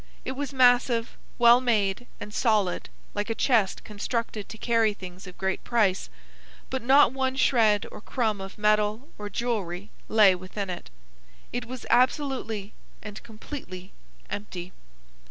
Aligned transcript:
It 0.25 0.31
was 0.31 0.51
massive, 0.51 1.15
well 1.37 1.61
made, 1.61 2.07
and 2.19 2.33
solid, 2.33 2.89
like 3.13 3.29
a 3.29 3.35
chest 3.35 3.83
constructed 3.83 4.49
to 4.49 4.57
carry 4.57 4.95
things 4.95 5.27
of 5.27 5.37
great 5.37 5.63
price, 5.63 6.09
but 6.71 6.81
not 6.81 7.13
one 7.13 7.35
shred 7.35 7.85
or 7.91 8.01
crumb 8.01 8.41
of 8.41 8.57
metal 8.57 9.09
or 9.19 9.29
jewelry 9.29 9.91
lay 10.07 10.33
within 10.33 10.71
it. 10.71 10.89
It 11.53 11.65
was 11.67 11.85
absolutely 11.91 12.73
and 13.03 13.21
completely 13.21 13.91
empty. 14.27 14.71